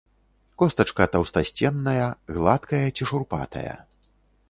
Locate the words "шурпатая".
3.11-3.81